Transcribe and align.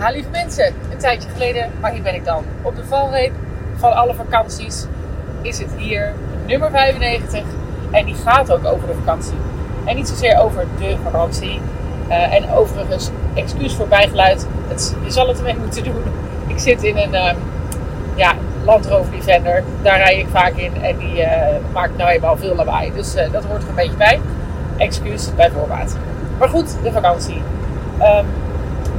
Ha, 0.00 0.10
lieve 0.10 0.28
mensen, 0.30 0.66
een 0.90 0.98
tijdje 0.98 1.28
geleden, 1.28 1.70
maar 1.80 1.92
hier 1.92 2.02
ben 2.02 2.14
ik 2.14 2.24
dan. 2.24 2.44
Op 2.62 2.76
de 2.76 2.84
valreep 2.84 3.32
van 3.76 3.92
alle 3.92 4.14
vakanties 4.14 4.86
is 5.42 5.58
het 5.58 5.68
hier 5.76 6.14
nummer 6.46 6.70
95. 6.70 7.42
En 7.90 8.04
die 8.04 8.14
gaat 8.14 8.52
ook 8.52 8.64
over 8.64 8.88
de 8.88 8.94
vakantie. 8.94 9.34
En 9.84 9.96
niet 9.96 10.08
zozeer 10.08 10.38
over 10.38 10.66
de 10.78 10.96
vakantie. 11.02 11.60
Uh, 12.08 12.34
en 12.34 12.50
overigens, 12.50 13.10
excuus 13.34 13.74
voor 13.74 13.88
bijgeluid. 13.88 14.46
Het, 14.68 14.96
je 15.04 15.10
zal 15.10 15.28
het 15.28 15.38
ermee 15.38 15.56
moeten 15.56 15.84
doen. 15.84 16.02
Ik 16.46 16.58
zit 16.58 16.82
in 16.82 16.96
een 16.96 17.14
um, 17.14 17.36
ja, 18.14 18.34
Land 18.64 18.86
Rover 18.86 19.12
Defender. 19.12 19.64
Daar 19.82 19.98
rij 19.98 20.18
ik 20.18 20.26
vaak 20.30 20.52
in. 20.52 20.82
En 20.82 20.96
die 20.96 21.20
uh, 21.20 21.28
maakt 21.72 21.96
nou 21.96 22.10
eenmaal 22.10 22.36
veel 22.36 22.54
lawaai. 22.54 22.92
Dus 22.92 23.16
uh, 23.16 23.32
dat 23.32 23.44
hoort 23.44 23.62
er 23.62 23.68
een 23.68 23.74
beetje 23.74 23.96
bij. 23.96 24.20
Excuus 24.76 25.34
bij 25.34 25.50
voorbaat. 25.50 25.96
Maar 26.38 26.48
goed, 26.48 26.76
de 26.82 26.92
vakantie. 26.92 27.42
Um, 27.98 28.26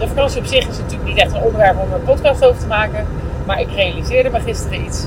de 0.01 0.07
vakantie 0.07 0.39
op 0.39 0.45
zich 0.45 0.67
is 0.67 0.77
natuurlijk 0.77 1.09
niet 1.09 1.17
echt 1.17 1.33
een 1.33 1.41
onderwerp 1.41 1.79
om 1.79 1.93
een 1.93 2.03
podcast 2.03 2.45
over 2.45 2.59
te 2.59 2.67
maken. 2.67 3.05
Maar 3.45 3.59
ik 3.59 3.67
realiseerde 3.75 4.29
me 4.29 4.39
gisteren 4.39 4.85
iets. 4.85 5.05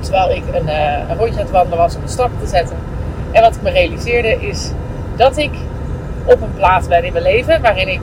Terwijl 0.00 0.30
ik 0.30 0.42
een, 0.52 0.66
uh, 0.66 1.08
een 1.08 1.16
rondje 1.16 1.34
aan 1.34 1.46
het 1.46 1.50
wandelen 1.50 1.78
was 1.78 1.96
om 1.96 2.02
een 2.02 2.08
stap 2.08 2.30
te 2.40 2.46
zetten. 2.46 2.76
En 3.32 3.42
wat 3.42 3.54
ik 3.54 3.62
me 3.62 3.70
realiseerde 3.70 4.46
is 4.46 4.70
dat 5.16 5.36
ik 5.36 5.50
op 6.24 6.40
een 6.40 6.54
plaats 6.54 6.86
ben 6.88 7.04
in 7.04 7.12
mijn 7.12 7.24
leven 7.24 7.62
waarin 7.62 7.88
ik 7.88 8.02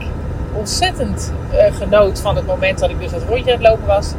ontzettend 0.52 1.32
uh, 1.52 1.76
genoot 1.76 2.20
van 2.20 2.36
het 2.36 2.46
moment 2.46 2.78
dat 2.78 2.90
ik 2.90 3.00
dus 3.00 3.12
het 3.12 3.22
rondje 3.28 3.52
aan 3.52 3.58
het 3.58 3.68
lopen 3.68 3.86
was. 3.86 4.12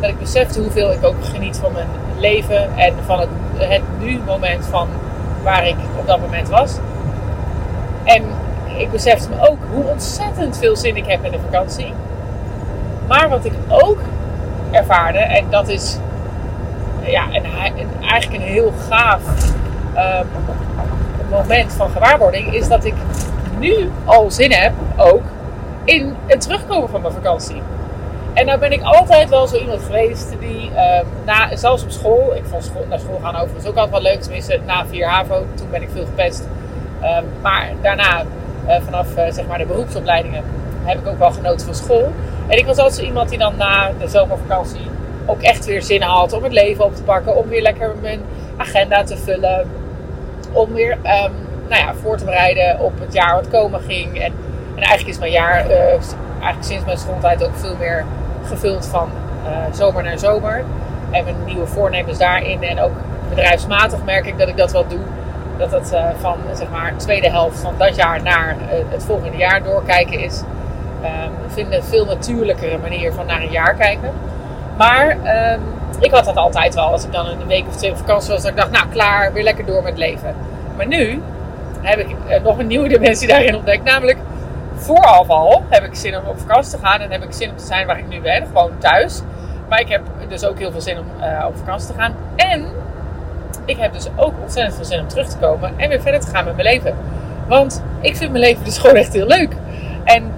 Dat 0.00 0.10
ik 0.10 0.18
besefte 0.18 0.60
hoeveel 0.60 0.92
ik 0.92 1.04
ook 1.04 1.24
geniet 1.24 1.56
van 1.56 1.72
mijn 1.72 1.88
leven 2.18 2.76
en 2.76 2.94
van 3.04 3.20
het, 3.20 3.28
het 3.56 3.82
nu 4.00 4.20
moment 4.26 4.66
van 4.66 4.88
waar 5.42 5.66
ik 5.66 5.76
op 5.98 6.06
dat 6.06 6.20
moment 6.20 6.48
was. 6.48 6.76
En 8.04 8.22
ik 8.76 8.90
besefte 8.90 9.28
me 9.28 9.48
ook 9.48 9.58
hoe 9.72 9.84
ontzettend 9.84 10.58
veel 10.58 10.76
zin 10.76 10.96
ik 10.96 11.06
heb 11.06 11.24
in 11.24 11.32
de 11.32 11.38
vakantie. 11.50 11.92
Maar 13.08 13.28
wat 13.28 13.44
ik 13.44 13.52
ook 13.68 13.98
ervaarde, 14.70 15.18
en 15.18 15.44
dat 15.50 15.68
is 15.68 15.98
ja, 17.02 17.24
een, 17.32 17.44
eigenlijk 18.00 18.42
een 18.42 18.48
heel 18.48 18.72
gaaf 18.88 19.20
um, 19.96 20.26
moment 21.30 21.72
van 21.72 21.90
gewaarwording, 21.90 22.54
is 22.54 22.68
dat 22.68 22.84
ik 22.84 22.94
nu 23.58 23.90
al 24.04 24.30
zin 24.30 24.52
heb 24.52 24.72
ook 24.96 25.22
in 25.84 26.16
het 26.26 26.40
terugkomen 26.40 26.88
van 26.88 27.00
mijn 27.00 27.14
vakantie. 27.14 27.62
En 28.32 28.46
nou 28.46 28.58
ben 28.58 28.72
ik 28.72 28.82
altijd 28.82 29.28
wel 29.28 29.46
zo 29.46 29.56
iemand 29.56 29.82
geweest 29.82 30.34
die, 30.40 30.70
um, 31.00 31.06
na, 31.24 31.56
zelfs 31.56 31.82
op 31.82 31.90
school, 31.90 32.32
ik 32.34 32.44
vond 32.44 32.64
school, 32.64 32.86
naar 32.88 32.98
school 32.98 33.20
gaan 33.22 33.36
overigens 33.36 33.66
ook 33.66 33.76
altijd 33.76 34.02
wel 34.02 34.12
leuk, 34.12 34.22
tenminste 34.22 34.60
na 34.66 34.86
4 34.86 35.08
HAVO, 35.08 35.44
toen 35.54 35.70
ben 35.70 35.82
ik 35.82 35.88
veel 35.92 36.04
gepest. 36.04 36.48
Um, 37.02 37.24
maar 37.42 37.72
daarna 37.82 38.22
vanaf 38.66 39.16
uh, 39.16 39.24
zeg 39.30 39.46
maar 39.46 39.58
de 39.58 39.66
beroepsopleidingen 39.66 40.44
heb 40.84 40.98
ik 40.98 41.06
ook 41.06 41.18
wel 41.18 41.32
genoten 41.32 41.66
van 41.66 41.74
school. 41.74 42.12
En 42.46 42.58
ik 42.58 42.66
was 42.66 42.76
altijd 42.76 42.96
zo 42.96 43.04
iemand 43.04 43.28
die 43.28 43.38
dan 43.38 43.56
na 43.56 43.90
de 43.98 44.08
zomervakantie 44.08 44.86
ook 45.26 45.42
echt 45.42 45.64
weer 45.64 45.82
zin 45.82 46.02
had 46.02 46.32
om 46.32 46.42
het 46.42 46.52
leven 46.52 46.84
op 46.84 46.96
te 46.96 47.02
pakken. 47.02 47.36
Om 47.36 47.48
weer 47.48 47.62
lekker 47.62 47.94
mijn 48.02 48.20
agenda 48.56 49.02
te 49.04 49.16
vullen. 49.16 49.70
Om 50.52 50.72
weer 50.72 50.92
um, 50.92 51.32
nou 51.68 51.82
ja, 51.82 51.94
voor 51.94 52.16
te 52.16 52.24
bereiden 52.24 52.80
op 52.80 52.92
het 53.00 53.12
jaar 53.12 53.34
wat 53.34 53.48
komen 53.48 53.80
ging. 53.80 54.14
En, 54.14 54.32
en 54.74 54.82
eigenlijk 54.82 55.08
is 55.08 55.18
mijn 55.18 55.32
jaar, 55.32 55.66
uh, 55.70 55.76
eigenlijk 55.76 56.60
sinds 56.60 56.84
mijn 56.84 56.98
schooltijd 56.98 57.44
ook 57.44 57.56
veel 57.56 57.76
meer 57.78 58.04
gevuld 58.44 58.86
van 58.86 59.08
zomer 59.72 60.02
naar 60.02 60.18
zomer. 60.18 60.64
En 61.10 61.24
mijn 61.24 61.36
nieuwe 61.44 61.66
voornemens 61.66 62.18
daarin. 62.18 62.62
En 62.62 62.80
ook 62.80 62.92
bedrijfsmatig 63.28 64.04
merk 64.04 64.26
ik 64.26 64.38
dat 64.38 64.48
ik 64.48 64.56
dat 64.56 64.72
wel 64.72 64.86
doe 64.88 65.00
dat 65.58 65.72
het 65.72 65.92
uh, 65.92 66.08
van 66.20 66.38
zeg 66.54 66.68
maar 66.70 66.96
tweede 66.96 67.30
helft 67.30 67.60
van 67.60 67.74
dat 67.78 67.96
jaar 67.96 68.22
naar 68.22 68.56
uh, 68.60 68.68
het 68.88 69.04
volgende 69.04 69.36
jaar 69.36 69.62
doorkijken 69.62 70.20
is. 70.20 70.42
Um, 71.02 71.32
ik 71.46 71.52
vind 71.52 71.66
het 71.66 71.76
een 71.76 71.88
veel 71.88 72.04
natuurlijkere 72.04 72.78
manier 72.78 73.12
van 73.12 73.26
naar 73.26 73.42
een 73.42 73.50
jaar 73.50 73.74
kijken. 73.74 74.12
Maar 74.76 75.10
um, 75.52 75.60
ik 76.00 76.10
had 76.10 76.24
dat 76.24 76.36
altijd 76.36 76.74
wel. 76.74 76.84
Als 76.84 77.04
ik 77.04 77.12
dan 77.12 77.26
een 77.26 77.46
week 77.46 77.66
of 77.68 77.76
twee 77.76 77.90
op 77.90 77.96
vakantie 77.96 78.32
was, 78.32 78.42
dat 78.42 78.50
ik 78.50 78.56
dacht, 78.56 78.70
nou 78.70 78.88
klaar, 78.88 79.32
weer 79.32 79.42
lekker 79.42 79.66
door 79.66 79.82
met 79.82 79.98
leven. 79.98 80.34
Maar 80.76 80.86
nu 80.86 81.22
heb 81.80 81.98
ik 81.98 82.06
uh, 82.28 82.40
nog 82.42 82.58
een 82.58 82.66
nieuwe 82.66 82.88
dimensie 82.88 83.28
daarin 83.34 83.56
ontdekt. 83.56 83.84
Namelijk, 83.84 84.18
vooraf 84.74 85.28
al 85.28 85.64
heb 85.68 85.84
ik 85.84 85.94
zin 85.94 86.16
om 86.16 86.26
op 86.26 86.38
vakantie 86.38 86.78
te 86.78 86.86
gaan 86.86 87.00
en 87.00 87.10
heb 87.10 87.22
ik 87.22 87.32
zin 87.32 87.50
om 87.50 87.56
te 87.56 87.64
zijn 87.64 87.86
waar 87.86 87.98
ik 87.98 88.08
nu 88.08 88.20
ben, 88.20 88.46
gewoon 88.46 88.78
thuis. 88.78 89.22
Maar 89.68 89.80
ik 89.80 89.88
heb 89.88 90.02
dus 90.28 90.44
ook 90.44 90.58
heel 90.58 90.70
veel 90.70 90.80
zin 90.80 90.98
om 90.98 91.06
op 91.46 91.56
vakantie 91.56 91.88
te 91.88 91.94
gaan. 91.94 92.14
En 92.36 92.66
ik 93.64 93.76
heb 93.76 93.92
dus 93.92 94.08
ook 94.16 94.32
ontzettend 94.42 94.76
veel 94.76 94.84
zin 94.84 95.00
om 95.00 95.08
terug 95.08 95.28
te 95.28 95.36
komen 95.38 95.72
en 95.76 95.88
weer 95.88 96.00
verder 96.00 96.20
te 96.20 96.26
gaan 96.26 96.44
met 96.44 96.56
mijn 96.56 96.68
leven. 96.68 96.94
Want 97.48 97.82
ik 98.00 98.16
vind 98.16 98.30
mijn 98.30 98.44
leven 98.44 98.64
dus 98.64 98.78
gewoon 98.80 98.96
echt 98.96 99.12
heel 99.12 99.26
leuk. 99.26 99.52
En 100.04 100.32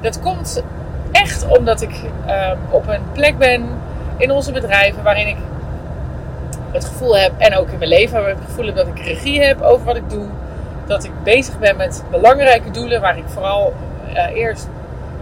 dat 0.00 0.20
komt 0.20 0.62
echt 1.12 1.46
omdat 1.58 1.80
ik 1.80 2.00
um, 2.28 2.58
op 2.70 2.88
een 2.88 3.02
plek 3.12 3.38
ben 3.38 3.68
in 4.16 4.30
onze 4.30 4.52
bedrijven 4.52 5.02
waarin 5.02 5.26
ik 5.28 5.36
het 6.72 6.84
gevoel 6.84 7.16
heb, 7.16 7.32
en 7.38 7.56
ook 7.56 7.68
in 7.68 7.78
mijn 7.78 7.90
leven, 7.90 8.20
waar 8.20 8.30
ik 8.30 8.36
het 8.36 8.48
gevoel 8.48 8.66
heb 8.66 8.74
dat 8.74 8.86
ik 8.86 8.98
regie 8.98 9.42
heb 9.42 9.60
over 9.60 9.86
wat 9.86 9.96
ik 9.96 10.10
doe. 10.10 10.26
Dat 10.86 11.04
ik 11.04 11.10
bezig 11.22 11.58
ben 11.58 11.76
met 11.76 12.04
belangrijke 12.10 12.70
doelen 12.70 13.00
waar 13.00 13.18
ik 13.18 13.24
vooral 13.26 13.74
uh, 14.14 14.36
eerst 14.36 14.68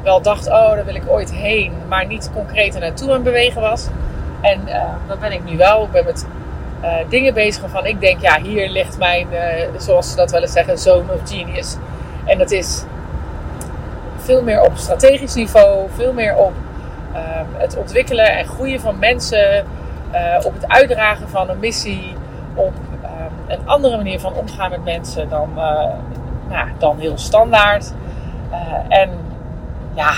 wel 0.03 0.22
dacht, 0.22 0.47
oh 0.47 0.70
daar 0.70 0.84
wil 0.84 0.94
ik 0.94 1.03
ooit 1.06 1.32
heen, 1.32 1.72
maar 1.88 2.06
niet 2.06 2.31
concreet 2.34 2.78
naartoe 2.78 3.12
aan 3.12 3.22
bewegen 3.22 3.60
was. 3.60 3.87
En 4.41 4.60
uh, 4.66 4.82
dat 5.06 5.20
ben 5.20 5.32
ik 5.32 5.44
nu 5.44 5.56
wel. 5.56 5.84
Ik 5.84 5.91
ben 5.91 6.04
met 6.04 6.26
uh, 6.83 6.94
dingen 7.09 7.34
bezig 7.34 7.61
waarvan 7.61 7.87
ik 7.87 8.00
denk, 8.00 8.21
ja, 8.21 8.41
hier 8.41 8.69
ligt 8.69 8.99
mijn, 8.99 9.27
uh, 9.33 9.81
zoals 9.81 10.11
ze 10.11 10.16
dat 10.16 10.31
wel 10.31 10.41
eens 10.41 10.53
zeggen, 10.53 10.78
zone 10.78 11.12
of 11.12 11.21
genius. 11.25 11.77
En 12.25 12.39
dat 12.39 12.50
is 12.50 12.84
veel 14.16 14.43
meer 14.43 14.62
op 14.62 14.77
strategisch 14.77 15.34
niveau, 15.34 15.88
veel 15.94 16.12
meer 16.12 16.37
op 16.37 16.53
uh, 17.12 17.19
het 17.53 17.77
ontwikkelen 17.77 18.37
en 18.37 18.47
groeien 18.47 18.81
van 18.81 18.99
mensen, 18.99 19.67
uh, 20.12 20.44
op 20.44 20.55
het 20.55 20.69
uitdragen 20.69 21.28
van 21.28 21.49
een 21.49 21.59
missie, 21.59 22.15
op 22.55 22.72
een 23.47 23.69
andere 23.69 23.97
manier 23.97 24.21
van 24.21 24.34
omgaan 24.34 24.71
met 24.71 24.84
mensen 24.84 25.28
dan, 25.28 25.49
nou, 26.49 26.69
dan 26.78 26.99
heel 26.99 27.19
standaard. 27.19 27.93
en 28.88 29.11
ja, 29.94 30.12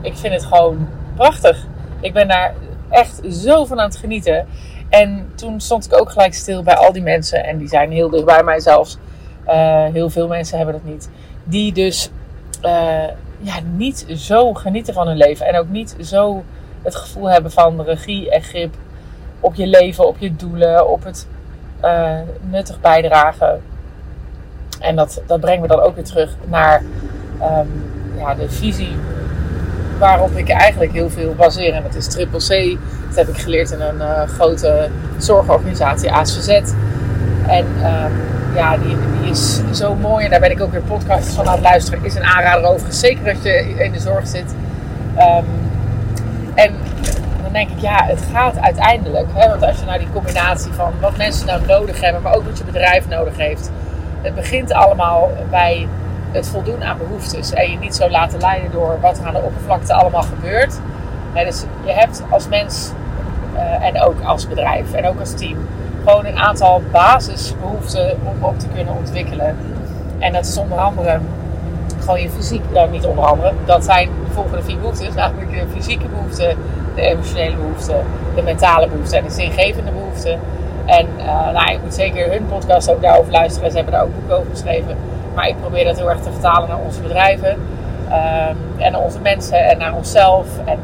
ik 0.00 0.16
vind 0.16 0.34
het 0.34 0.44
gewoon 0.44 0.88
prachtig. 1.14 1.66
Ik 2.00 2.12
ben 2.12 2.28
daar 2.28 2.54
echt 2.90 3.20
zo 3.30 3.64
van 3.64 3.80
aan 3.80 3.88
het 3.88 3.96
genieten. 3.96 4.46
En 4.88 5.32
toen 5.34 5.60
stond 5.60 5.84
ik 5.84 6.00
ook 6.00 6.10
gelijk 6.10 6.34
stil 6.34 6.62
bij 6.62 6.76
al 6.76 6.92
die 6.92 7.02
mensen. 7.02 7.44
En 7.44 7.58
die 7.58 7.68
zijn 7.68 7.90
heel 7.90 8.10
dicht 8.10 8.24
bij 8.24 8.42
mij 8.42 8.60
zelfs. 8.60 8.98
Uh, 9.46 9.84
heel 9.84 10.10
veel 10.10 10.28
mensen 10.28 10.56
hebben 10.56 10.74
dat 10.74 10.84
niet. 10.84 11.08
Die 11.44 11.72
dus 11.72 12.10
uh, 12.62 13.04
ja, 13.38 13.54
niet 13.76 14.06
zo 14.16 14.54
genieten 14.54 14.94
van 14.94 15.06
hun 15.06 15.16
leven. 15.16 15.46
En 15.46 15.58
ook 15.58 15.68
niet 15.68 15.96
zo 16.00 16.44
het 16.82 16.94
gevoel 16.94 17.30
hebben 17.30 17.50
van 17.50 17.82
regie 17.82 18.30
en 18.30 18.42
grip 18.42 18.74
op 19.40 19.54
je 19.54 19.66
leven, 19.66 20.06
op 20.06 20.18
je 20.18 20.36
doelen, 20.36 20.88
op 20.88 21.04
het 21.04 21.26
uh, 21.84 22.18
nuttig 22.40 22.80
bijdragen. 22.80 23.62
En 24.80 24.96
dat, 24.96 25.22
dat 25.26 25.40
brengt 25.40 25.60
me 25.62 25.68
dan 25.68 25.80
ook 25.80 25.94
weer 25.94 26.04
terug 26.04 26.36
naar 26.44 26.82
um, 27.42 27.84
ja, 28.16 28.34
de 28.34 28.50
visie 28.50 28.96
waarop 29.98 30.36
ik 30.36 30.48
eigenlijk 30.48 30.92
heel 30.92 31.10
veel 31.10 31.34
baseer. 31.34 31.74
En 31.74 31.82
dat 31.82 31.94
is 31.94 32.06
Triple 32.06 32.38
C. 32.38 32.78
Dat 33.06 33.16
heb 33.16 33.28
ik 33.28 33.42
geleerd 33.42 33.70
in 33.70 33.80
een 33.80 33.96
uh, 33.96 34.22
grote 34.22 34.88
zorgorganisatie, 35.16 36.12
ACZ. 36.12 36.48
En 37.46 37.66
um, 37.84 38.12
ja, 38.54 38.76
die, 38.76 38.96
die 39.20 39.30
is 39.30 39.60
zo 39.72 39.94
mooi. 39.94 40.24
En 40.24 40.30
daar 40.30 40.40
ben 40.40 40.50
ik 40.50 40.60
ook 40.60 40.72
weer 40.72 40.82
podcasts 40.82 41.34
van 41.34 41.46
aan 41.46 41.52
het 41.52 41.62
luisteren. 41.62 42.04
Is 42.04 42.14
een 42.14 42.24
aanrader 42.24 42.64
overigens. 42.64 43.00
Zeker 43.00 43.30
als 43.30 43.42
je 43.42 43.74
in 43.84 43.92
de 43.92 44.00
zorg 44.00 44.26
zit. 44.26 44.54
Um, 45.18 45.44
en 46.54 46.74
dan 47.42 47.52
denk 47.52 47.70
ik, 47.70 47.78
ja, 47.78 48.04
het 48.04 48.20
gaat 48.32 48.58
uiteindelijk. 48.58 49.26
Hè, 49.34 49.48
want 49.48 49.62
als 49.62 49.78
je 49.78 49.84
naar 49.84 49.98
die 49.98 50.12
combinatie 50.12 50.72
van 50.72 50.92
wat 51.00 51.16
mensen 51.16 51.46
nou 51.46 51.66
nodig 51.66 52.00
hebben, 52.00 52.22
maar 52.22 52.34
ook 52.34 52.44
wat 52.44 52.58
je 52.58 52.64
bedrijf 52.64 53.08
nodig 53.08 53.36
heeft. 53.36 53.70
Het 54.22 54.34
begint 54.34 54.72
allemaal 54.72 55.30
bij 55.50 55.88
het 56.36 56.48
voldoen 56.48 56.84
aan 56.84 56.98
behoeftes. 56.98 57.52
En 57.52 57.70
je 57.70 57.78
niet 57.78 57.94
zo 57.94 58.10
laten 58.10 58.40
leiden 58.40 58.70
door 58.70 58.98
wat 59.00 59.18
er 59.18 59.26
aan 59.26 59.34
de 59.34 59.42
oppervlakte 59.42 59.94
allemaal 59.94 60.22
gebeurt. 60.22 60.80
Dus 61.34 61.64
je 61.84 61.92
hebt 61.92 62.22
als 62.30 62.48
mens 62.48 62.92
uh, 63.54 63.86
en 63.86 64.02
ook 64.02 64.20
als 64.24 64.48
bedrijf 64.48 64.92
en 64.92 65.06
ook 65.06 65.20
als 65.20 65.34
team 65.34 65.56
gewoon 66.04 66.26
een 66.26 66.38
aantal 66.38 66.82
basisbehoeften 66.92 68.16
om 68.24 68.44
op 68.44 68.58
te 68.58 68.66
kunnen 68.74 68.94
ontwikkelen. 68.94 69.56
En 70.18 70.32
dat 70.32 70.46
is 70.46 70.56
onder 70.56 70.78
andere 70.78 71.18
gewoon 72.00 72.20
je 72.20 72.30
fysiek, 72.30 72.62
nou 72.72 72.90
niet 72.90 73.06
onder 73.06 73.24
andere, 73.24 73.52
dat 73.64 73.84
zijn 73.84 74.08
de 74.26 74.32
volgende 74.32 74.62
vier 74.62 74.78
behoeftes, 74.78 75.14
namelijk 75.14 75.50
de 75.50 75.64
fysieke 75.74 76.06
behoeften, 76.06 76.56
de 76.94 77.00
emotionele 77.00 77.56
behoeften, 77.56 78.04
de 78.34 78.42
mentale 78.42 78.88
behoeften 78.88 79.18
en 79.18 79.24
de 79.24 79.30
zingevende 79.30 79.90
behoeften. 79.90 80.40
En 80.86 81.06
uh, 81.18 81.50
nou, 81.52 81.72
je 81.72 81.78
moet 81.82 81.94
zeker 81.94 82.30
hun 82.30 82.46
podcast 82.46 82.90
ook 82.90 83.02
daarover 83.02 83.32
luisteren. 83.32 83.70
Ze 83.70 83.76
hebben 83.76 83.94
daar 83.94 84.02
ook 84.02 84.14
boeken 84.14 84.36
over 84.36 84.50
geschreven. 84.50 84.96
Maar 85.36 85.48
ik 85.48 85.60
probeer 85.60 85.84
dat 85.84 85.96
heel 85.96 86.10
erg 86.10 86.20
te 86.20 86.32
vertalen 86.32 86.68
naar 86.68 86.78
onze 86.84 87.00
bedrijven. 87.00 87.50
Um, 87.50 88.56
en 88.76 88.96
onze 88.96 89.20
mensen 89.20 89.64
en 89.64 89.78
naar 89.78 89.94
onszelf. 89.94 90.46
En 90.64 90.78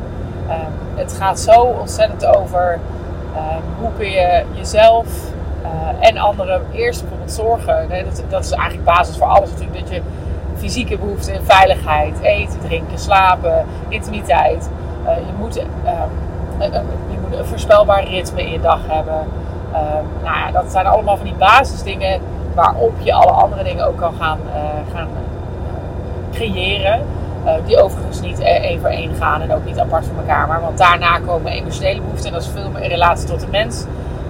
um, 0.48 0.96
het 0.98 1.12
gaat 1.12 1.40
zo 1.40 1.60
ontzettend 1.60 2.26
over 2.26 2.78
um, 3.34 3.62
hoe 3.80 3.90
kun 3.98 4.10
je 4.10 4.42
jezelf 4.52 5.06
uh, 5.62 6.08
en 6.08 6.18
anderen 6.18 6.62
eerst 6.72 7.00
bijvoorbeeld 7.00 7.32
zorgen. 7.32 7.88
Nee, 7.88 8.04
dat, 8.04 8.22
dat, 8.28 8.44
is 8.44 8.50
eigenlijk 8.50 8.84
basis 8.84 9.16
voor 9.16 9.26
alles 9.26 9.50
natuurlijk. 9.50 9.78
Dat 9.78 9.88
je 9.88 10.02
fysieke 10.56 10.98
behoeften, 10.98 11.44
veiligheid, 11.44 12.20
eten, 12.20 12.60
drinken, 12.60 12.98
slapen, 12.98 13.64
intimiteit. 13.88 14.70
Uh, 15.04 15.16
je, 15.16 15.32
moet, 15.38 15.54
je 17.10 17.18
moet 17.22 17.38
een 17.38 17.44
voorspelbaar 17.44 18.04
ritme 18.04 18.42
in 18.42 18.52
je 18.52 18.60
dag 18.60 18.80
hebben. 18.86 19.26
Ehm, 19.72 20.04
nou 20.22 20.38
ja, 20.38 20.50
dat 20.50 20.70
zijn 20.70 20.86
allemaal 20.86 21.16
van 21.16 21.26
die 21.26 21.34
basisdingen 21.34 22.20
waarop 22.54 22.92
je 22.98 23.12
alle 23.12 23.30
andere 23.30 23.62
dingen 23.62 23.86
ook 23.86 23.96
kan 23.96 24.14
gaan, 24.18 24.38
uh, 24.46 24.94
gaan 24.94 25.08
creëren. 26.32 27.00
die 27.66 27.82
overigens 27.82 28.20
niet 28.20 28.40
één 28.40 28.80
voor 28.80 28.88
één 28.88 29.14
gaan 29.14 29.40
en 29.40 29.52
ook 29.52 29.64
niet 29.64 29.78
apart 29.78 30.06
van 30.06 30.16
elkaar. 30.16 30.46
Maar 30.46 30.60
want 30.60 30.78
daarna 30.78 31.18
komen 31.18 31.52
emotionele 31.52 32.00
behoeften 32.00 32.26
en 32.26 32.32
dat 32.32 32.42
is 32.42 32.48
veel 32.48 32.70
in 32.80 32.88
relatie 32.88 33.28
tot 33.28 33.40
de 33.40 33.46
mens. 33.50 33.84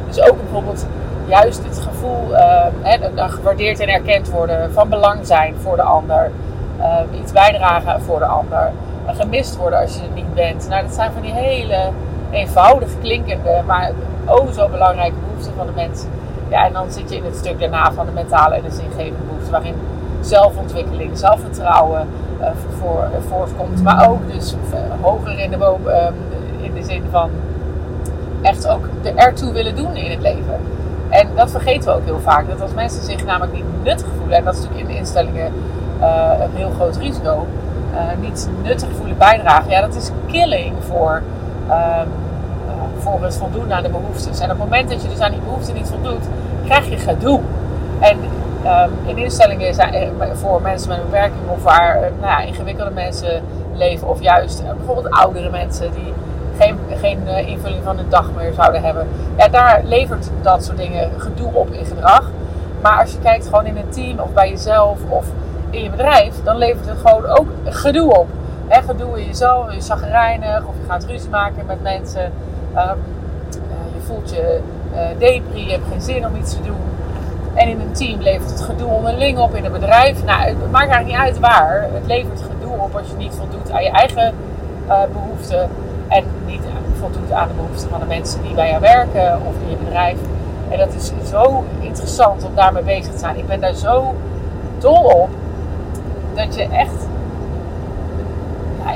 Dus 0.07 0.21
ook 0.21 0.37
bijvoorbeeld 0.37 0.87
juist 1.27 1.65
het 1.65 1.79
gevoel 1.79 2.31
uh, 2.31 3.29
gewaardeerd 3.29 3.81
en 3.81 3.89
erkend 3.89 4.31
worden, 4.31 4.73
van 4.73 4.89
belang 4.89 5.27
zijn 5.27 5.55
voor 5.59 5.77
de 5.77 5.83
ander, 5.83 6.31
iets 7.23 7.33
bijdragen 7.33 8.01
voor 8.03 8.19
de 8.19 8.25
ander, 8.25 8.73
gemist 9.07 9.57
worden 9.57 9.79
als 9.81 9.95
je 9.95 10.03
er 10.03 10.15
niet 10.15 10.35
bent. 10.35 10.69
Nou, 10.69 10.83
dat 10.83 10.95
zijn 10.95 11.13
van 11.13 11.23
die 11.23 11.33
hele 11.33 11.91
eenvoudig 12.31 12.89
klinkende, 13.01 13.63
maar 13.67 13.91
oh 14.27 14.51
zo 14.51 14.69
belangrijke 14.69 15.17
behoeften 15.27 15.53
van 15.57 15.67
de 15.67 15.73
mens. 15.73 16.05
Ja, 16.52 16.66
en 16.66 16.72
dan 16.72 16.93
zit 16.93 17.10
je 17.10 17.16
in 17.16 17.25
het 17.25 17.37
stuk 17.37 17.60
daarna 17.60 17.93
van 17.93 18.06
de 18.06 18.12
mentale 18.12 18.54
en 18.54 18.62
de 18.62 18.70
zingevende 18.70 19.25
behoeften, 19.26 19.50
waarin 19.50 19.75
zelfontwikkeling, 20.20 21.19
zelfvertrouwen 21.19 22.08
uh, 22.40 22.46
voor, 22.78 23.08
voortkomt, 23.28 23.82
maar 23.82 24.08
ook 24.08 24.32
dus 24.32 24.54
hoger 25.00 25.38
in 25.38 25.50
de 25.50 25.56
ehm, 25.56 26.12
in 26.60 26.75
de 26.75 26.82
zin 26.82 27.02
van 27.10 27.31
echt 28.43 28.69
ook 28.69 28.88
er 29.02 29.16
ertoe 29.16 29.52
willen 29.52 29.76
doen 29.76 29.96
in 29.96 30.10
het 30.10 30.20
leven. 30.20 30.60
En 31.08 31.28
dat 31.34 31.50
vergeten 31.50 31.88
we 31.88 31.96
ook 31.96 32.04
heel 32.04 32.20
vaak. 32.20 32.49
Dat 32.49 32.60
als 32.60 32.75
mensen 32.75 33.02
zich 33.02 33.25
namelijk 33.25 33.52
niet 33.52 33.82
nuttig 33.82 34.06
voelen, 34.19 34.37
en 34.37 34.44
dat 34.44 34.54
is 34.54 34.60
natuurlijk 34.60 34.88
in 34.88 34.94
de 34.94 35.00
instellingen 35.00 35.52
een 36.40 36.54
heel 36.54 36.70
groot 36.70 36.96
risico, 36.96 37.46
niet 38.20 38.49
nuttig 38.62 38.88
voelen 38.96 39.19
bijdragen, 39.19 39.70
ja, 39.70 39.81
dat 39.81 39.94
is 39.94 40.10
killing 40.26 40.75
voor, 40.81 41.22
um, 41.70 42.08
het 43.20 43.37
voldoen 43.37 43.73
aan 43.73 43.82
de 43.82 43.88
behoeftes. 43.88 44.38
En 44.38 44.44
op 44.44 44.59
het 44.59 44.59
moment 44.59 44.91
dat 44.91 45.03
je 45.03 45.09
dus 45.09 45.19
aan 45.19 45.31
die 45.31 45.41
behoeften 45.41 45.75
niet 45.75 45.88
voldoet, 45.88 46.25
krijg 46.64 46.88
je 46.88 46.97
gedoe. 46.97 47.41
En 48.00 48.19
um, 48.67 48.91
in 49.06 49.19
instellingen 49.19 49.75
voor 50.32 50.62
mensen 50.62 50.88
met 50.88 50.99
een 50.99 51.05
beperking 51.05 51.49
of 51.49 51.62
waar 51.62 52.00
nou 52.00 52.31
ja, 52.31 52.41
ingewikkelde 52.41 52.91
mensen 52.91 53.43
leven, 53.75 54.09
of 54.09 54.20
juist 54.20 54.62
bijvoorbeeld 54.76 55.11
oudere 55.11 55.50
mensen 55.50 55.93
die 55.93 56.12
geen, 56.59 56.79
geen 57.00 57.29
eh, 57.29 57.49
invulling 57.49 57.82
van 57.85 57.97
de 57.97 58.09
dag 58.09 58.31
meer 58.37 58.53
zouden 58.53 58.82
hebben. 58.82 59.09
Daar 59.50 59.81
levert 59.85 60.31
dat 60.43 60.64
soort 60.64 60.76
dingen 60.76 61.11
gedoe 61.17 61.50
op 61.53 61.70
in 61.70 61.85
gedrag. 61.85 62.31
Maar 62.82 63.00
als 63.00 63.12
je 63.12 63.19
kijkt 63.19 63.44
gewoon 63.44 63.67
in 63.67 63.76
een 63.76 63.88
team 63.88 64.19
of 64.19 64.32
bij 64.32 64.49
jezelf 64.49 64.99
of 65.09 65.26
in 65.70 65.82
je 65.82 65.91
bedrijf, 65.91 66.35
dan 66.44 66.56
levert 66.56 66.88
het 66.88 66.99
gewoon 66.99 67.26
ook 67.26 67.47
gedoe 67.64 68.19
op. 68.19 68.26
He, 68.69 68.82
gedoe 68.82 69.20
in 69.20 69.26
jezelf, 69.26 69.75
je 69.75 69.81
zagrijnig 69.81 70.64
of 70.64 70.75
je 70.81 70.87
gaat 70.88 71.05
ruzie 71.05 71.31
maken 71.31 71.67
met 71.67 71.82
mensen. 71.82 72.32
Um, 72.77 72.99
je 73.95 74.01
voelt 74.07 74.31
je 74.31 74.61
uh, 74.93 75.01
depri, 75.19 75.65
je 75.65 75.71
hebt 75.71 75.89
geen 75.91 76.03
zin 76.03 76.27
om 76.27 76.37
iets 76.37 76.53
te 76.55 76.63
doen. 76.63 76.81
En 77.55 77.69
in 77.69 77.81
een 77.81 77.93
team 77.93 78.21
levert 78.21 78.51
het 78.51 78.61
gedoe 78.61 78.89
onderling 78.89 79.39
op 79.39 79.55
in 79.55 79.65
een 79.65 79.73
bedrijf. 79.73 80.25
Nou, 80.25 80.41
het 80.41 80.71
maakt 80.71 80.91
eigenlijk 80.91 81.07
niet 81.07 81.17
uit 81.17 81.39
waar. 81.39 81.89
Het 81.93 82.07
levert 82.07 82.43
gedoe 82.43 82.79
op 82.79 82.97
als 82.97 83.09
je 83.09 83.17
niet 83.17 83.35
voldoet 83.35 83.71
aan 83.71 83.83
je 83.83 83.91
eigen 83.91 84.35
uh, 84.89 85.03
behoeften. 85.13 85.69
En 86.09 86.25
niet 86.47 86.63
voldoet 86.99 87.33
aan 87.33 87.49
de 87.49 87.55
behoeften 87.55 87.89
van 87.89 88.01
de 88.01 88.07
mensen 88.07 88.43
die 88.43 88.55
bij 88.55 88.69
jou 88.69 88.81
werken 88.81 89.41
of 89.47 89.55
in 89.63 89.71
je 89.71 89.77
bedrijf. 89.85 90.19
En 90.69 90.79
dat 90.79 90.95
is 90.95 91.13
zo 91.31 91.65
interessant 91.81 92.45
om 92.45 92.55
daarmee 92.55 92.83
bezig 92.83 93.13
te 93.13 93.19
zijn. 93.19 93.37
Ik 93.37 93.47
ben 93.47 93.61
daar 93.61 93.75
zo 93.75 94.15
dol 94.79 95.05
op 95.05 95.31
dat 96.35 96.55
je 96.55 96.69
echt. 96.69 97.07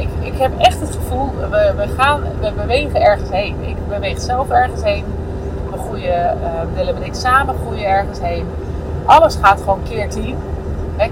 Ik, 0.01 0.09
ik 0.21 0.39
heb 0.39 0.51
echt 0.59 0.81
het 0.81 0.95
gevoel, 0.95 1.31
we, 1.51 1.73
we, 1.77 1.89
gaan, 1.97 2.21
we 2.41 2.53
bewegen 2.53 3.03
ergens 3.03 3.31
heen. 3.31 3.57
Ik 3.65 3.77
beweeg 3.89 4.21
zelf 4.21 4.51
ergens 4.51 4.83
heen. 4.83 5.05
We 5.71 5.79
groeien, 5.79 6.39
uh, 6.43 6.49
Willem 6.75 7.03
en 7.03 7.15
samen 7.15 7.55
groeien 7.55 7.89
ergens 7.89 8.21
heen. 8.21 8.47
Alles 9.05 9.39
gaat 9.43 9.61
gewoon 9.61 9.83
keer 9.89 10.09
tien. 10.09 10.37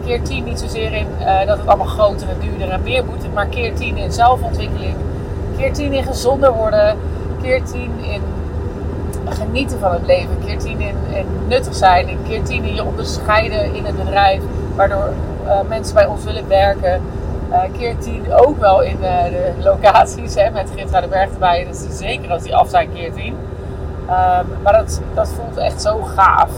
Keer 0.04 0.22
tien 0.22 0.44
niet 0.44 0.58
zozeer 0.58 0.92
in 0.92 1.06
uh, 1.20 1.46
dat 1.46 1.58
het 1.58 1.66
allemaal 1.66 1.86
groter 1.86 2.28
en 2.28 2.36
duurder 2.40 2.70
en 2.70 2.82
meer 2.82 3.04
moet, 3.04 3.34
maar 3.34 3.46
keer 3.46 3.74
tien 3.74 3.96
in 3.96 4.12
zelfontwikkeling 4.12 4.96
keer 5.56 5.72
tien 5.72 5.92
in 5.92 6.04
gezonder 6.04 6.52
worden. 6.52 6.96
Keer 7.42 7.62
tien 7.62 7.90
in 8.00 8.22
genieten 9.28 9.78
van 9.78 9.92
het 9.92 10.06
leven. 10.06 10.38
Keer 10.46 10.58
tien 10.58 10.80
in, 10.80 10.96
nuttig 11.48 11.74
zijn. 11.74 12.18
Keer 12.28 12.42
tien 12.42 12.64
in 12.64 12.74
je 12.74 12.84
onderscheiden 12.84 13.74
in 13.74 13.84
het 13.84 13.96
bedrijf. 13.96 14.42
Waardoor 14.76 15.12
uh, 15.44 15.60
mensen 15.68 15.94
bij 15.94 16.06
ons 16.06 16.24
willen 16.24 16.48
werken. 16.48 17.02
Uh, 17.50 17.60
keer 17.78 17.98
tien 17.98 18.32
ook 18.32 18.58
wel 18.58 18.82
in 18.82 18.96
uh, 19.00 19.24
de 19.24 19.52
locaties. 19.62 20.34
Hè, 20.34 20.50
met 20.50 20.70
Gritra 20.70 21.00
de 21.00 21.08
Berg 21.08 21.30
erbij. 21.30 21.66
Is 21.70 21.98
zeker 21.98 22.30
als 22.30 22.42
die 22.42 22.56
af 22.56 22.68
zijn 22.68 22.92
keer 22.92 23.12
tien. 23.12 23.32
Um, 23.32 24.46
maar 24.62 24.72
dat, 24.72 25.02
dat 25.14 25.28
voelt 25.28 25.56
echt 25.56 25.82
zo 25.82 26.02
gaaf. 26.02 26.50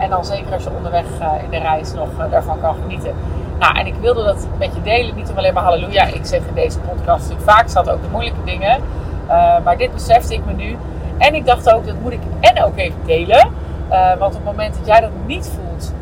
en 0.00 0.10
dan 0.10 0.24
zeker 0.24 0.52
als 0.52 0.62
je 0.62 0.70
onderweg 0.76 1.04
in 1.42 1.50
de 1.50 1.58
reis 1.58 1.92
nog 1.92 2.08
daarvan 2.30 2.60
kan 2.60 2.74
genieten. 2.82 3.12
Nou, 3.58 3.78
en 3.78 3.86
ik 3.86 3.94
wilde 4.00 4.24
dat 4.24 4.46
met 4.58 4.74
je 4.74 4.82
delen. 4.82 5.14
Niet 5.14 5.30
om 5.30 5.38
alleen 5.38 5.54
maar 5.54 5.62
halleluja. 5.62 6.04
Ik 6.04 6.24
zeg 6.24 6.40
in 6.48 6.54
deze 6.54 6.78
podcast 6.78 7.34
vaak 7.44 7.68
zat 7.68 7.90
ook 7.90 8.02
de 8.02 8.08
moeilijke 8.10 8.44
dingen. 8.44 8.80
Maar 9.64 9.76
dit 9.76 9.92
besefte 9.92 10.34
ik 10.34 10.44
me 10.44 10.52
nu. 10.52 10.76
En 11.18 11.34
ik 11.34 11.46
dacht 11.46 11.72
ook, 11.72 11.86
dat 11.86 12.00
moet 12.02 12.12
ik 12.12 12.20
en 12.40 12.64
ook 12.64 12.76
even 12.76 13.00
delen. 13.04 13.48
Want 14.18 14.34
op 14.34 14.44
het 14.44 14.44
moment 14.44 14.74
dat 14.74 14.86
jij 14.86 15.00
dat 15.00 15.10
niet 15.26 15.50
voelt, 15.54 15.92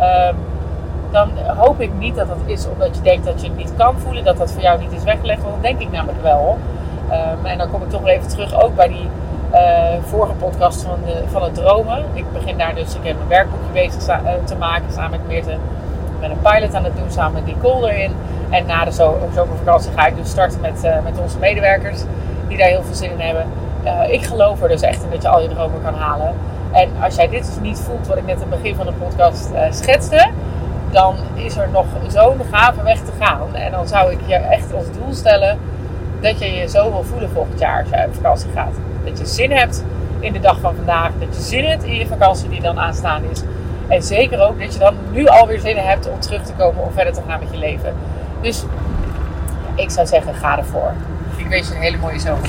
um, 0.00 0.36
dan 1.10 1.30
hoop 1.56 1.80
ik 1.80 1.92
niet 1.98 2.14
dat 2.16 2.28
dat 2.28 2.36
is 2.44 2.66
omdat 2.68 2.96
je 2.96 3.02
denkt 3.02 3.24
dat 3.24 3.40
je 3.40 3.46
het 3.48 3.56
niet 3.56 3.72
kan 3.76 3.98
voelen. 3.98 4.24
Dat 4.24 4.36
dat 4.36 4.52
voor 4.52 4.62
jou 4.62 4.80
niet 4.80 4.92
is 4.92 5.02
weggelegd. 5.02 5.42
Want 5.42 5.54
dat 5.54 5.62
denk 5.62 5.80
ik 5.80 5.90
namelijk 5.90 6.22
wel. 6.22 6.58
Um, 7.10 7.46
en 7.46 7.58
dan 7.58 7.70
kom 7.70 7.82
ik 7.82 7.90
toch 7.90 8.06
even 8.06 8.28
terug 8.28 8.62
ook 8.62 8.76
bij 8.76 8.88
die 8.88 9.08
uh, 9.52 9.58
vorige 10.00 10.32
podcast 10.32 10.82
van, 10.82 10.98
de, 11.04 11.22
van 11.26 11.42
het 11.42 11.54
dromen. 11.54 12.04
Ik 12.12 12.32
begin 12.32 12.58
daar 12.58 12.74
dus, 12.74 12.94
ik 12.94 13.04
heb 13.04 13.16
een 13.20 13.28
werkboekje 13.28 13.72
bezig 13.72 14.02
te 14.44 14.56
maken 14.56 14.92
samen 14.92 15.10
met 15.10 15.28
Meerte 15.28 15.56
met 16.20 16.30
een 16.30 16.40
pilot 16.42 16.74
aan 16.74 16.84
het 16.84 16.96
doen 16.96 17.10
samen 17.10 17.32
met 17.32 17.54
Nicole 17.54 17.92
erin. 17.92 18.12
En 18.50 18.66
na 18.66 18.84
de 18.84 18.90
zomervakantie 19.34 19.92
ga 19.92 20.06
ik 20.06 20.16
dus 20.16 20.30
starten 20.30 20.60
met, 20.60 20.84
uh, 20.84 21.02
met 21.04 21.18
onze 21.18 21.38
medewerkers 21.38 22.02
die 22.48 22.58
daar 22.58 22.68
heel 22.68 22.82
veel 22.82 22.94
zin 22.94 23.10
in 23.10 23.20
hebben. 23.20 23.46
Ik 24.10 24.22
geloof 24.22 24.62
er 24.62 24.68
dus 24.68 24.80
echt 24.80 25.02
in 25.02 25.10
dat 25.10 25.22
je 25.22 25.28
al 25.28 25.40
je 25.40 25.48
dromen 25.48 25.82
kan 25.82 25.94
halen. 25.94 26.34
En 26.72 26.90
als 27.02 27.14
jij 27.14 27.28
dit 27.28 27.46
dus 27.46 27.60
niet 27.60 27.78
voelt, 27.78 28.06
wat 28.06 28.16
ik 28.16 28.26
net 28.26 28.40
in 28.40 28.50
het 28.50 28.62
begin 28.62 28.74
van 28.76 28.86
de 28.86 28.92
podcast 28.92 29.50
schetste, 29.70 30.30
dan 30.90 31.16
is 31.34 31.56
er 31.56 31.68
nog 31.72 31.86
zo'n 32.08 32.40
gave 32.52 32.82
weg 32.82 32.98
te 32.98 33.12
gaan. 33.18 33.54
En 33.54 33.70
dan 33.70 33.88
zou 33.88 34.12
ik 34.12 34.18
je 34.26 34.34
echt 34.34 34.74
als 34.74 34.84
doel 34.84 35.14
stellen 35.14 35.58
dat 36.20 36.38
je 36.38 36.52
je 36.52 36.68
zo 36.68 36.90
wil 36.90 37.02
voelen 37.02 37.30
volgend 37.30 37.58
jaar 37.58 37.80
als 37.80 37.88
je 37.90 38.06
op 38.06 38.14
vakantie 38.14 38.50
gaat. 38.54 38.74
Dat 39.04 39.18
je 39.18 39.26
zin 39.26 39.50
hebt 39.50 39.84
in 40.20 40.32
de 40.32 40.40
dag 40.40 40.60
van 40.60 40.74
vandaag. 40.74 41.10
Dat 41.18 41.36
je 41.36 41.42
zin 41.42 41.64
hebt 41.64 41.84
in 41.84 41.94
je 41.94 42.06
vakantie 42.06 42.48
die 42.48 42.60
dan 42.60 42.80
aanstaan 42.80 43.22
is. 43.30 43.42
En 43.88 44.02
zeker 44.02 44.40
ook 44.40 44.60
dat 44.60 44.72
je 44.72 44.78
dan 44.78 44.94
nu 45.10 45.26
alweer 45.26 45.60
zin 45.60 45.76
hebt 45.76 46.08
om 46.08 46.20
terug 46.20 46.42
te 46.42 46.52
komen 46.52 46.82
om 46.82 46.92
verder 46.92 47.12
te 47.12 47.22
gaan 47.28 47.40
met 47.40 47.48
je 47.50 47.58
leven. 47.58 47.94
Dus 48.40 48.64
ik 49.74 49.90
zou 49.90 50.06
zeggen, 50.06 50.34
ga 50.34 50.58
ervoor. 50.58 50.92
Ik 51.36 51.46
wens 51.46 51.68
je 51.68 51.74
een 51.74 51.80
hele 51.80 51.96
mooie 51.96 52.18
zomer. 52.18 52.48